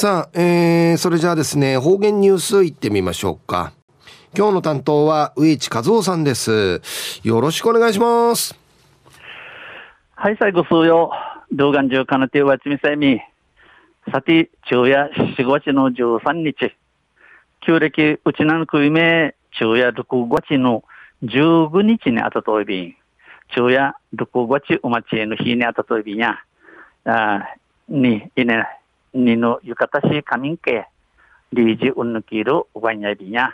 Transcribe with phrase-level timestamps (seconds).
[0.00, 3.74] さあ、えー、それじゃあですね、方言ニュースいってみましょうか。
[4.34, 6.80] 今日の担当は植地和夫さんです。
[7.22, 8.58] よろしくお願いします。
[10.14, 11.12] はい、最後数曜。
[11.52, 13.20] 動画中かなてわちみさみ。
[14.10, 16.74] さて、昼夜4月の13日。
[17.60, 20.82] 旧暦うちなのくいめ、昼夜6月の
[21.24, 22.96] 15日にあたといびん。
[23.50, 26.38] 昼夜6月お待ちへの日にあたといびんや。
[27.04, 27.54] あ
[27.90, 28.64] に、いね、
[29.14, 30.86] にのゆかたしかみんけ。
[31.52, 33.50] リージウンヌキールおばんやびんや。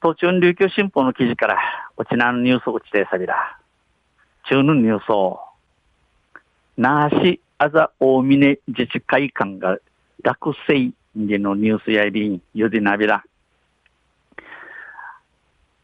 [0.00, 1.58] 途中琉球新報の記事から、
[1.96, 3.58] うちなのニュースをちてさびら。
[4.48, 5.40] 中のニュースを、
[6.76, 9.78] なしあざ大峰自治会館が
[10.22, 13.24] 落成でのニュースやびん、ゆでなびら。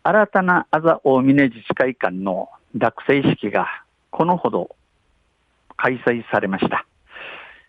[0.02, 3.66] 新たなあざ大峰自治会館の落成式が
[4.10, 4.76] このほど
[5.76, 6.83] 開催されました。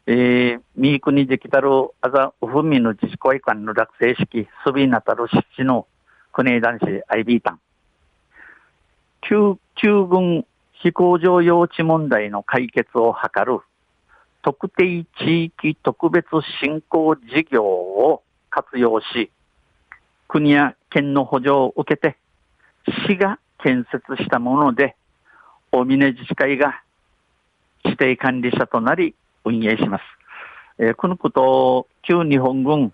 [0.08, 1.70] えー、三国できたる
[2.02, 5.88] あざうふみの自治会館の落成式、すびなたる七の
[6.31, 7.59] 国枝男子アイビータン。
[9.22, 13.62] 旧、旧軍飛行場用地問題の解決を図る
[14.44, 16.28] 特定地域特別
[16.62, 19.31] 振興事業を活用し、
[20.28, 22.16] 国や県の補助を受けて、
[23.08, 24.95] 市が建設したもので、
[25.72, 26.84] 大峰自治会が
[27.84, 30.03] 指定管理者となり運営します。
[30.77, 32.91] えー、このことを旧日本軍、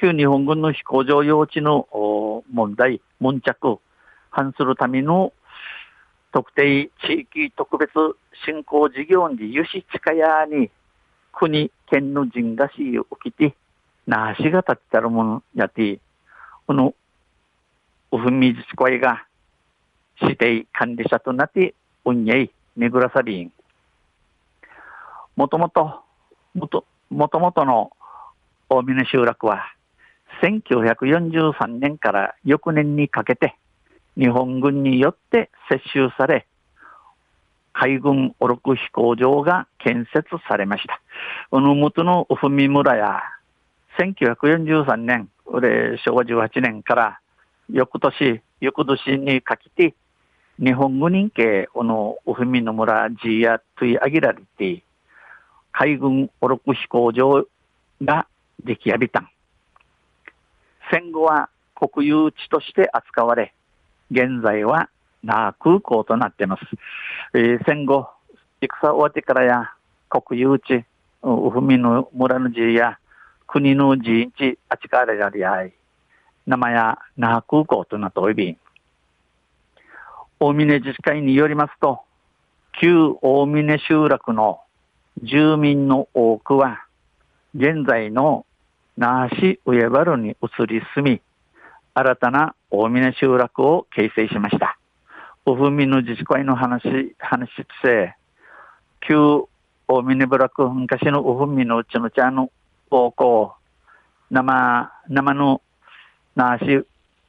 [0.00, 1.86] 旧日本軍の飛行場用地の
[2.52, 3.78] 問題、悶着、
[4.30, 5.32] 反するための
[6.32, 7.90] 特定地域特別
[8.46, 10.70] 振興事業に輸出近やに
[11.32, 13.54] 国、県の人がしをきて、
[14.06, 16.00] なしが立ってたるものやて、
[16.66, 16.94] この、
[18.12, 19.26] うふみ自治会が
[20.20, 23.52] 指定管理者となって運営、巡らさりん。
[25.36, 26.02] もともと、
[26.54, 27.90] もと、もとの
[28.68, 29.64] 大峰集落は、
[30.42, 33.56] 1943年から翌年にかけて、
[34.16, 36.46] 日本軍によって接収され、
[37.72, 41.00] 海軍オロク飛行場が建設されました。
[41.50, 43.22] この元のウフミ村や、
[43.98, 47.20] 1943年、俺、昭和18年から
[47.70, 49.94] 翌年、翌年にかけて、
[50.58, 54.82] 日本軍人系、このウフミの村、ジーヤトゥイアギラリティ、
[55.72, 57.46] 海軍オロク飛行場
[58.02, 58.26] が
[58.64, 59.30] 出来上げた。
[60.90, 63.54] 戦後は国有地として扱われ、
[64.10, 64.90] 現在は
[65.22, 66.62] 那覇空港となっています。
[67.34, 68.08] えー、戦後、
[68.60, 69.72] 戦終わってからや
[70.08, 70.84] 国有地、
[71.22, 72.98] うふみの村の地や
[73.46, 75.72] 国の地地、あちからやりあい、
[76.46, 78.56] 名前や那覇空港となっておいび、
[80.38, 82.00] 大峰自治会によりますと、
[82.80, 84.60] 旧大峰集落の
[85.20, 86.84] 住民の多くは、
[87.54, 88.46] 現在の
[88.96, 91.20] 那覇市上原に移り住み、
[91.94, 94.78] 新たな大峰集落を形成しました。
[95.44, 98.16] おふみの自治会の話、話して、
[99.00, 99.44] 旧
[99.88, 102.50] 大峰部落昔のおふみのうちの茶の
[102.88, 103.54] 高校、
[104.30, 105.60] 生、生の
[106.34, 106.86] なし、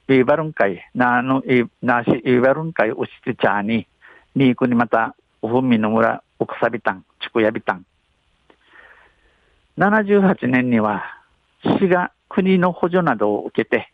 [0.07, 1.43] イバルン会、なの、
[1.81, 3.87] なし、イバルン会をして茶に、
[4.35, 7.85] にくにまた、おふみの村、おくさびたん、ちくやびたん。
[9.77, 11.03] 78年には、
[11.79, 13.91] 市が国の補助などを受けて、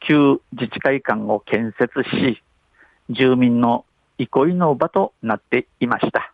[0.00, 2.42] 旧自治会館を建設し、
[3.10, 3.84] 住民の
[4.18, 6.32] 憩いの場となっていました。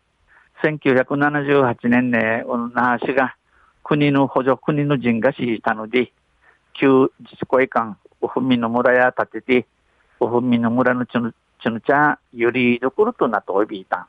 [0.63, 3.37] 1978年ね、那覇市が
[3.83, 6.13] 国の補助、国の人がしたので、
[6.75, 9.67] 旧自治会館、おふみの村や建てて、
[10.21, 14.07] おふみの村のちぬちぬちゃよりどころとなっておびいたん。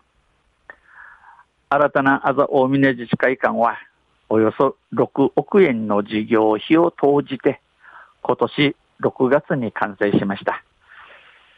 [1.69, 3.77] 新たなあざ大峰自治会館は、
[4.29, 7.61] およそ6億円の事業費を投じて、
[8.21, 10.63] 今年6月に完成しました。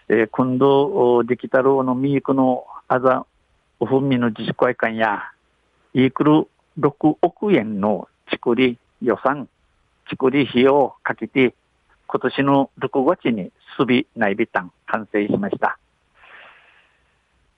[0.09, 3.25] えー、今度できたろうのミークのあざ
[3.79, 5.31] おふみの自治会館や、
[5.93, 6.47] イークル
[6.79, 9.47] 6億円の作り予算、
[10.09, 11.53] 作り費用をかけて、
[12.07, 15.77] 今年の6月にすび内備タン完成しました。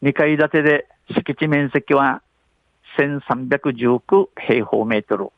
[0.02, 2.22] 2階建てで敷地面積は
[2.98, 5.32] 1319平方メートル。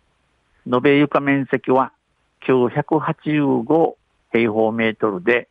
[0.72, 1.92] 延べ床面積は
[2.48, 3.96] 985
[4.32, 5.48] 平方メートルで、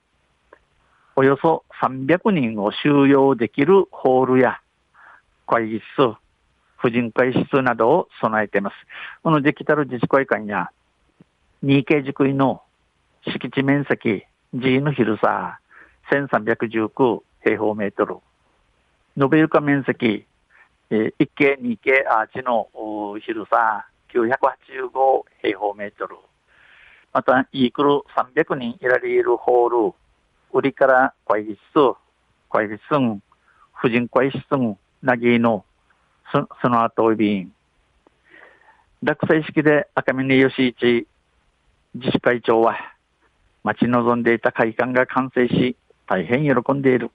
[1.17, 4.61] およそ300人を収容できるホールや
[5.47, 6.14] 会議室、
[6.76, 8.75] 婦人会室などを備えています。
[9.23, 10.70] このデジタル自治会館や
[11.64, 12.62] 2K 塾位の
[13.26, 14.25] 敷地面積
[14.55, 15.58] G の広さ
[16.11, 18.17] 1319平方メートル。
[19.20, 20.25] 延べ床面積、
[20.90, 22.69] 1K、2K アーチの
[23.25, 26.16] 広さ985平方メートル。
[27.12, 29.94] また、イークル300人いられるホール、
[30.52, 31.94] 売りから会議室、
[32.50, 33.20] 会議室、
[33.72, 34.42] 婦人会室、
[35.00, 35.64] なぎの、
[36.32, 37.52] そその後便。
[39.04, 41.06] 落成式で赤嶺義一
[41.94, 42.76] 自治会長は、
[43.62, 45.76] 待ち望んでいた会館が完成し、
[46.08, 47.12] 大変喜んでいる。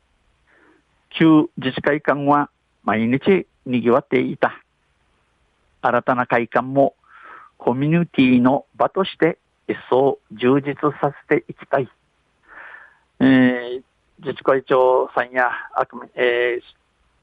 [1.10, 2.50] 旧自治会館は
[2.86, 4.62] 毎日賑わっていた。
[5.82, 6.96] 新たな会館も
[7.58, 11.90] コミュニティの場として一層充実させていきたい。
[13.20, 13.84] えー、
[14.20, 15.52] 自治会長さんや、
[16.16, 16.62] えー、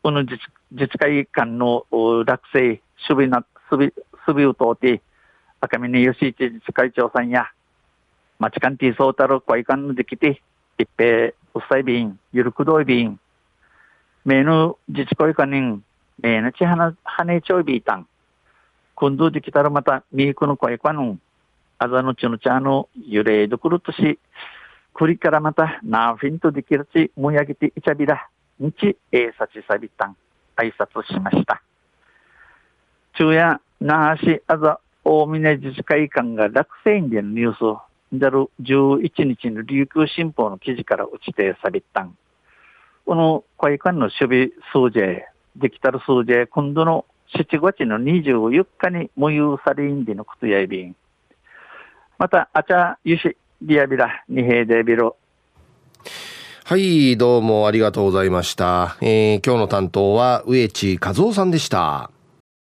[0.03, 1.87] この自治自治会館の
[2.25, 5.03] 落成、守備な、守備、守備を通って、
[5.61, 7.51] 赤嶺義一自治会長さんや、
[8.39, 10.41] 町官邸総たる会館のできて、
[10.79, 13.21] 一平、うっさい便、ゆるくどい便、
[14.25, 15.83] 名の自治会館に、
[16.21, 18.07] 名なちはな、はねちょいびいたん。
[18.95, 21.19] 今度できたらまた、みいくの会館の、
[21.79, 24.19] あざのちのちゃの揺れどくるとし、
[24.95, 28.29] くりからまた、なフィンとできるち、もやげていちゃびら、
[28.61, 30.17] 日、えさちさびたん、
[30.57, 31.63] 挨拶しました。
[33.15, 37.81] 昼夜、那覇市あざ大峰自治会館が落選員でのニュースを、
[38.13, 42.17] だる11日の琉球新報の記事から落ちてさびったん。
[43.05, 45.01] この会館の守備数字、
[45.57, 47.05] できたる数字、今度の
[47.35, 50.97] 7月の24日に無有されんでのことやいびん。
[52.19, 55.17] また、あちゃゆし、リアビラ、二平デビロ。
[56.65, 58.97] はい、どうもありがとうございました。
[59.01, 62.11] えー、今日の担当は植地和夫さんでした。